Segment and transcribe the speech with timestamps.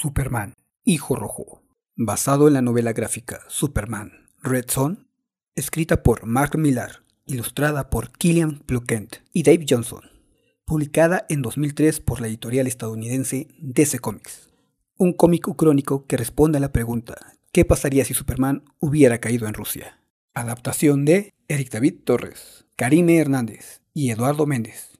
[0.00, 1.62] Superman, Hijo Rojo,
[1.94, 5.10] basado en la novela gráfica Superman, Red Son,
[5.54, 10.00] escrita por Mark Millar, ilustrada por Killian Plunkett y Dave Johnson,
[10.64, 14.48] publicada en 2003 por la editorial estadounidense DC Comics.
[14.96, 17.18] Un cómic crónico que responde a la pregunta
[17.52, 20.00] ¿qué pasaría si Superman hubiera caído en Rusia?
[20.32, 24.98] Adaptación de Eric David Torres, Karime Hernández y Eduardo Méndez.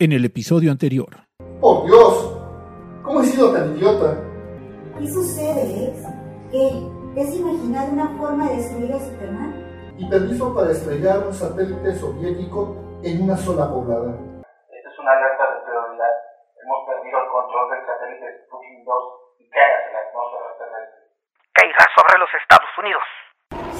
[0.00, 1.28] En el episodio anterior.
[1.60, 2.33] ¡Oh Dios!
[3.04, 4.16] ¿Cómo he sido tan idiota?
[4.98, 6.08] ¿Qué sucede, Lex?
[6.50, 6.72] ¿Qué?
[7.20, 9.52] ¿Es imaginar una forma de destruir a Superman?
[9.98, 14.08] Y permiso para estrellar un satélite soviético en una sola poblada.
[14.08, 16.14] Esta es una alerta de prioridad.
[16.64, 18.96] Hemos perdido el control del satélite Sputnik 2
[19.36, 21.00] y cae hacia la atmósfera terrestre.
[21.52, 23.04] Caerá sobre los Estados Unidos.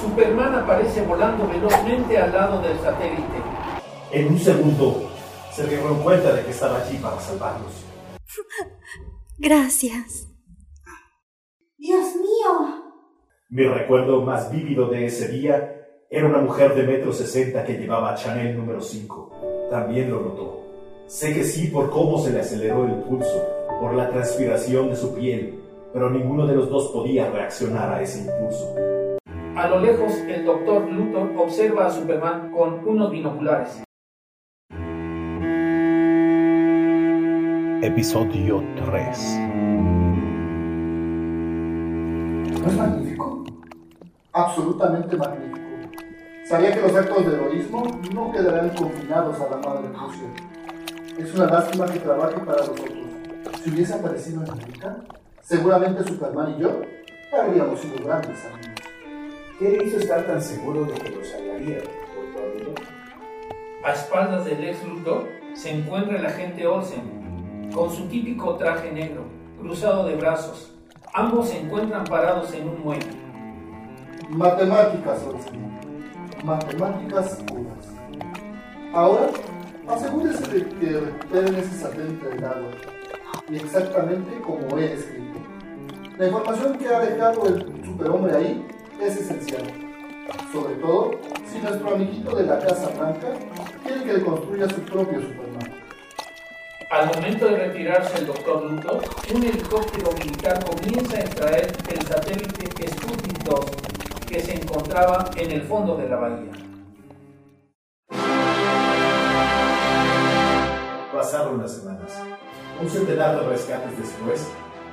[0.05, 3.41] Superman aparece volando velozmente al lado del satélite.
[4.11, 5.09] En un segundo,
[5.49, 7.89] se dieron cuenta de que estaba allí para salvarlos.
[9.37, 10.27] Gracias.
[11.77, 12.83] Dios mío.
[13.49, 15.75] Mi recuerdo más vívido de ese día
[16.09, 19.67] era una mujer de metro sesenta que llevaba Chanel número 5.
[19.69, 20.63] También lo notó.
[21.07, 23.45] Sé que sí por cómo se le aceleró el pulso,
[23.79, 25.59] por la transpiración de su piel,
[25.93, 28.73] pero ninguno de los dos podía reaccionar a ese impulso.
[29.55, 33.83] A lo lejos, el doctor Luthor observa a Superman con unos binoculares.
[37.85, 39.39] Episodio 3.
[42.59, 43.45] ¿No es magnífico?
[44.33, 45.59] Absolutamente magnífico.
[46.45, 50.27] Sabía que los actos de heroísmo no quedarán confinados a la madre Rusia.
[51.19, 52.89] Es una lástima que trabaje para nosotros.
[53.63, 54.97] Si hubiese aparecido en América,
[55.43, 56.81] seguramente Superman y yo
[57.39, 58.81] habríamos sido grandes amigos.
[59.59, 61.77] ¿Qué le hizo estar tan seguro de que lo salvaría?
[63.83, 67.14] A espaldas del ex Luthor se encuentra el agente Olsen,
[67.75, 69.25] con su típico traje negro,
[69.59, 70.71] cruzado de brazos.
[71.13, 73.05] Ambos se encuentran parados en un muelle.
[74.29, 75.77] Matemáticas, Olsen.
[76.45, 77.87] Matemáticas puras.
[78.93, 79.27] Ahora,
[79.89, 82.71] asegúrese de que recuperen ese satélite del agua.
[83.49, 85.39] Y exactamente como he escrito.
[86.17, 88.67] La información que ha dejado el superhombre ahí
[89.01, 89.63] es esencial.
[90.53, 91.11] Sobre todo
[91.45, 93.33] si nuestro amiguito de la Casa Blanca
[93.83, 95.44] quiere que le construya su propio Superman.
[96.91, 99.01] Al momento de retirarse el doctor Luthor,
[99.33, 103.65] un helicóptero militar comienza a extraer el satélite Sputnik 2
[104.27, 106.51] que se encontraba en el fondo de la bahía.
[111.11, 112.21] Pasaron las semanas.
[112.79, 114.47] Un centenar de rescates después,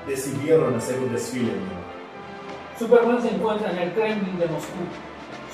[0.06, 1.82] decidieron hacer un desfile nuevo.
[2.78, 4.80] Superman se encuentra en el Kremlin de Moscú,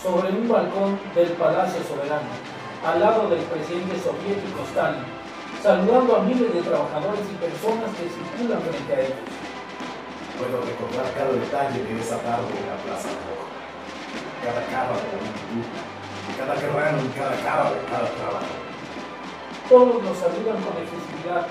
[0.02, 2.28] sobre un balcón del Palacio Soberano,
[2.86, 5.17] al lado del presidente soviético Stalin,
[5.62, 9.26] saludando a miles de trabajadores y personas que circulan frente a ellos.
[10.38, 13.48] Puedo recordar cada detalle de esa tarde en la Plaza Roja.
[14.44, 15.66] Cada cara de la multitud,
[16.38, 18.54] cada guerrero en cada cara de cada trabajo.
[19.68, 21.46] Todos los saludan con efusividad,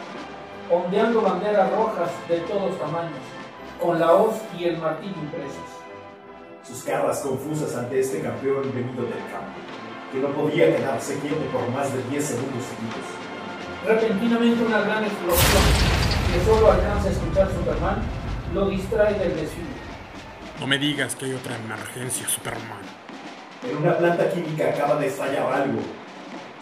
[0.72, 3.20] ondeando banderas rojas de todos tamaños,
[3.80, 5.70] con la hoz y el martillo impresos.
[6.64, 9.60] Sus caras confusas ante este campeón venido del campo,
[10.12, 13.28] que no podía quedarse quieto por más de 10 segundos seguidos.
[13.86, 15.64] Repentinamente una gran explosión,
[16.34, 18.02] que solo alcanza a escuchar Superman,
[18.54, 19.68] lo distrae del desfile.
[20.60, 22.82] No me digas que hay otra emergencia, Superman.
[23.64, 25.80] En una planta química acaba de estallar algo.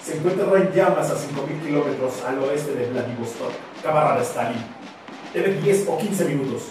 [0.04, 3.52] Se encuentra en llamas a 5.000 kilómetros al oeste de Vladivostok,
[3.82, 4.64] camarada Stalin.
[5.34, 6.64] Debe 10 o 15 minutos.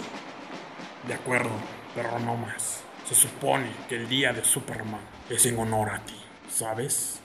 [1.09, 1.51] De acuerdo,
[1.95, 2.83] pero no más.
[3.07, 6.17] Se supone que el día de Superman es en honor a ti,
[6.49, 7.21] ¿sabes?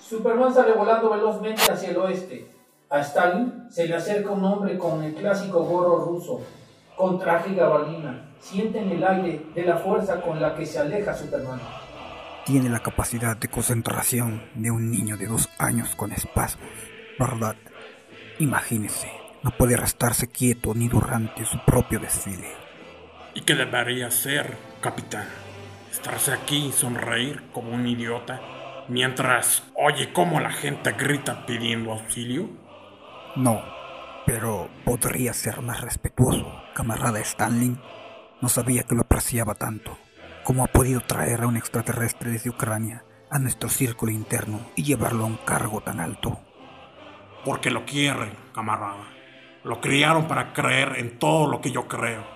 [0.00, 2.50] Superman sale volando velozmente hacia el oeste.
[2.88, 6.40] A Stalin se le acerca un hombre con el clásico gorro ruso,
[6.96, 8.32] con traje y gabardina.
[8.40, 11.60] Sienten el aire de la fuerza con la que se aleja Superman.
[12.46, 16.70] Tiene la capacidad de concentración de un niño de dos años con espasmos,
[17.18, 17.54] ¿verdad?
[18.38, 19.12] Imagínese,
[19.42, 22.48] no puede restarse quieto ni durante su propio desfile.
[23.34, 25.28] ¿Y qué debería hacer, capitán?
[25.92, 28.40] ¿Estarse aquí y sonreír como un idiota
[28.90, 32.48] mientras oye cómo la gente grita pidiendo auxilio?
[33.36, 33.62] No,
[34.26, 37.78] pero podría ser más respetuoso, camarada Stanley.
[38.40, 39.96] No sabía que lo apreciaba tanto.
[40.44, 45.24] ¿Cómo ha podido traer a un extraterrestre desde Ucrania a nuestro círculo interno y llevarlo
[45.24, 46.40] a un cargo tan alto?
[47.44, 49.04] Porque lo quieren, camarada.
[49.62, 52.26] Lo criaron para creer en todo lo que yo creo.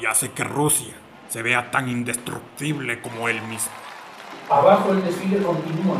[0.00, 0.94] Y hace que Rusia
[1.28, 3.72] se vea tan indestructible como él mismo.
[4.50, 5.98] Abajo el desfile continúa,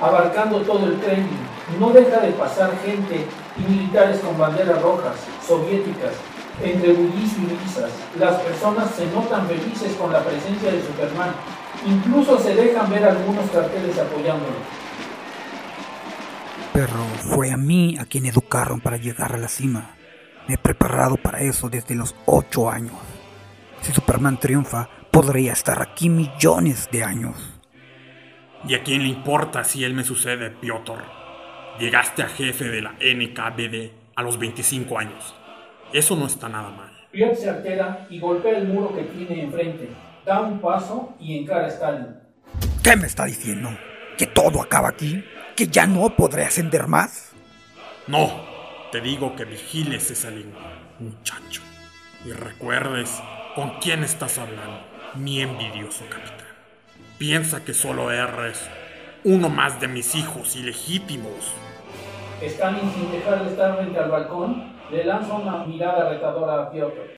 [0.00, 1.52] abarcando todo el Kremlin.
[1.78, 5.14] No deja de pasar gente y militares con banderas rojas,
[5.46, 6.12] soviéticas,
[6.60, 11.32] Entre bullicio y risas, las personas se notan felices con la presencia de Superman.
[11.86, 14.56] Incluso se dejan ver algunos carteles apoyándolo.
[16.72, 16.92] Pero
[17.34, 19.96] fue a mí a quien educaron para llegar a la cima.
[20.46, 22.94] Me he preparado para eso desde los 8 años.
[23.80, 27.51] Si Superman triunfa, podría estar aquí millones de años.
[28.66, 31.02] ¿Y a quién le importa si él me sucede, Piotr?
[31.80, 35.34] Llegaste a jefe de la NKVD a los 25 años.
[35.92, 36.90] Eso no está nada mal.
[37.10, 39.88] Piotr se altera y golpea el muro que tiene enfrente.
[40.24, 42.16] Da un paso y encara a Stalin.
[42.82, 43.70] ¿Qué me está diciendo?
[44.16, 45.24] ¿Que todo acaba aquí?
[45.56, 47.32] ¿Que ya no podré ascender más?
[48.06, 48.44] No,
[48.92, 50.60] te digo que vigiles esa lengua,
[51.00, 51.62] muchacho.
[52.24, 53.20] Y recuerdes
[53.56, 54.80] con quién estás hablando,
[55.16, 56.51] mi envidioso capitán.
[57.22, 58.68] Piensa que solo eres
[59.22, 61.54] uno más de mis hijos ilegítimos.
[62.42, 67.16] Stalin, sin dejar de estar frente al balcón, le lanza una mirada retadora a Piotr.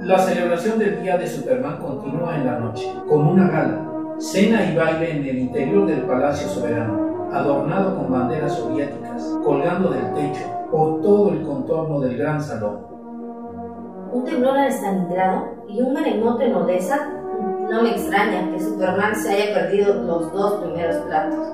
[0.00, 4.74] La celebración del Día de Superman continúa en la noche, con una gala, cena y
[4.74, 11.00] baile en el interior del Palacio Soberano, adornado con banderas soviéticas, colgando del techo por
[11.02, 12.84] todo el contorno del gran salón.
[14.10, 17.20] Un temblor en Stalingrado y un maremoto en Odessa.
[17.70, 21.48] No me extraña que Superman se haya perdido los dos primeros platos.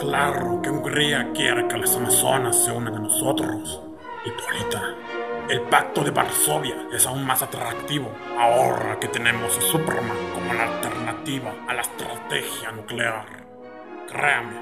[0.00, 3.82] Claro que Hungría quiere que las Amazonas se unan a nosotros.
[4.24, 4.82] Hipólita,
[5.48, 10.64] el pacto de Varsovia es aún más atractivo ahora que tenemos a Superman como la
[10.64, 13.26] alternativa a la estrategia nuclear.
[14.08, 14.60] Créame,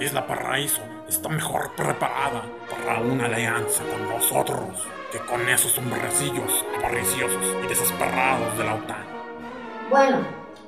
[0.00, 7.56] Isla Paraíso está mejor preparada para una alianza con nosotros que con esos hombrecillos avariciosos
[7.64, 9.15] y desesperados de la OTAN.
[9.88, 10.16] Bueno,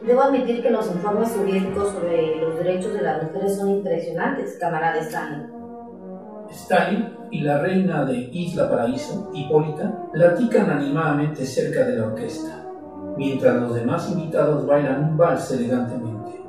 [0.07, 4.99] debo admitir que los informes soviéticos sobre los derechos de las mujeres son impresionantes, camarada
[5.01, 5.51] Stalin.
[6.51, 12.65] Stalin y la reina de Isla Paraíso, Hipólita, platican animadamente cerca de la orquesta,
[13.17, 16.41] mientras los demás invitados bailan un vals elegantemente.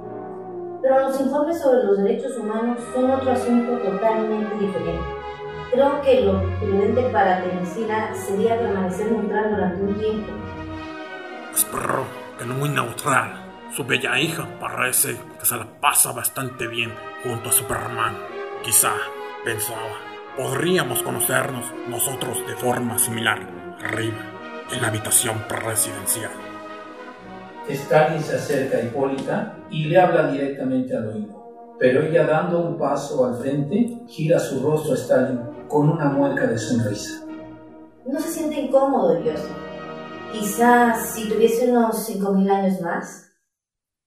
[0.84, 5.04] Pero los informes sobre los derechos humanos son otro asunto totalmente diferente.
[5.72, 10.32] Creo que lo prudente para Teresina sería permanecer neutral durante un tiempo.
[12.40, 13.68] Que no muy neutral.
[13.76, 18.16] Su bella hija parece que se la pasa bastante bien junto a Superman.
[18.64, 18.94] Quizá,
[19.44, 20.00] pensaba,
[20.38, 24.20] podríamos conocernos nosotros de forma similar arriba,
[24.72, 26.32] en la habitación presidencial.
[27.68, 31.76] Stalin se acerca a Hipólita y le habla directamente al oído.
[31.78, 36.48] Pero ella dando un paso al frente, gira su rostro a Stalin con una mueca
[36.48, 37.22] de sonrisa.
[38.06, 39.42] ¿No se siente incómodo, Dios?
[40.32, 43.32] Quizás si tuviese unos 5.000 años más.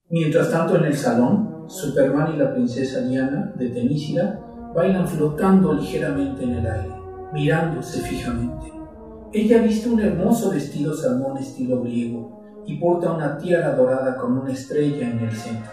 [0.08, 4.38] Mientras tanto en el salón, Superman y la princesa Diana de Temísira
[4.74, 6.94] bailan flotando ligeramente en el aire,
[7.32, 8.72] mirándose fijamente.
[9.32, 14.52] Ella viste un hermoso vestido salmón estilo griego y porta una tiara dorada con una
[14.52, 15.72] estrella en el centro.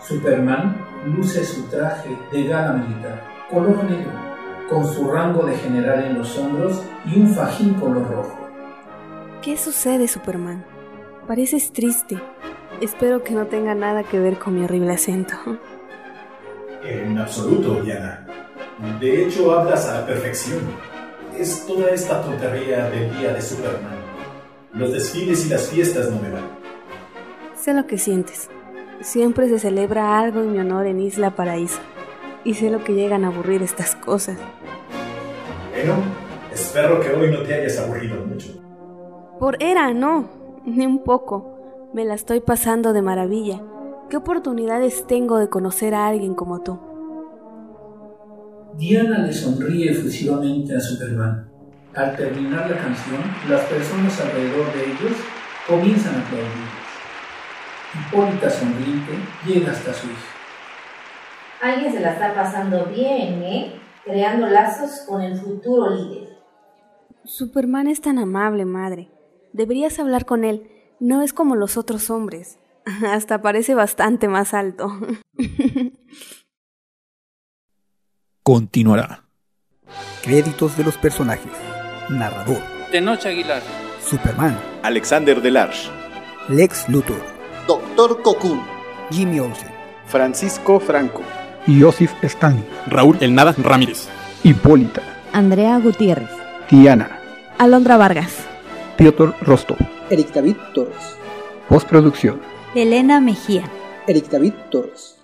[0.00, 0.76] Superman
[1.06, 4.12] luce su traje de gala militar, color negro,
[4.68, 8.41] con su rango de general en los hombros y un fajín color rojo.
[9.42, 10.64] ¿Qué sucede, Superman?
[11.26, 12.16] Pareces triste.
[12.80, 15.34] Espero que no tenga nada que ver con mi horrible acento.
[16.84, 18.24] En absoluto, Diana.
[19.00, 20.60] De hecho, hablas a la perfección.
[21.36, 23.96] Es toda esta tontería del día de Superman.
[24.74, 26.44] Los desfiles y las fiestas no me van.
[27.56, 28.48] Sé lo que sientes.
[29.00, 31.80] Siempre se celebra algo en mi honor en Isla Paraíso.
[32.44, 34.38] Y sé lo que llegan a aburrir estas cosas.
[35.72, 35.94] Bueno,
[36.54, 38.62] espero que hoy no te hayas aburrido mucho.
[39.42, 40.28] Por era, no,
[40.64, 41.90] ni un poco.
[41.92, 43.60] Me la estoy pasando de maravilla.
[44.08, 46.78] ¿Qué oportunidades tengo de conocer a alguien como tú?
[48.76, 51.50] Diana le sonríe efusivamente a Superman.
[51.92, 55.18] Al terminar la canción, las personas alrededor de ellos
[55.66, 56.68] comienzan a aplaudir.
[57.98, 59.12] Hipólita sonriente
[59.44, 60.30] llega hasta su hija.
[61.62, 63.72] Alguien se la está pasando bien, ¿eh?
[64.04, 66.28] Creando lazos con el futuro líder.
[67.24, 69.10] Superman es tan amable, madre.
[69.52, 70.70] Deberías hablar con él.
[71.00, 72.58] No es como los otros hombres.
[73.06, 74.90] Hasta parece bastante más alto.
[78.42, 79.24] Continuará.
[80.22, 81.52] Créditos de los personajes.
[82.08, 82.60] Narrador.
[82.90, 83.62] Tenoch Aguilar.
[84.04, 84.58] Superman.
[84.82, 85.88] Alexander Delarge.
[86.48, 87.22] Lex Luthor.
[87.66, 88.60] Doctor Cocoon.
[89.10, 89.70] Jimmy Olsen.
[90.06, 91.22] Francisco Franco.
[91.66, 92.64] Joseph Stan.
[92.86, 94.08] Raúl El Nada Ramírez.
[94.42, 95.02] Hipólita.
[95.32, 96.30] Andrea Gutiérrez.
[96.68, 97.20] Diana.
[97.58, 98.51] Alondra Vargas.
[98.96, 99.78] Piotr Rostov.
[100.10, 101.16] Eric David Torres.
[101.68, 102.40] Postproducción.
[102.74, 103.64] Elena Mejía.
[104.06, 105.21] Eric David Torres.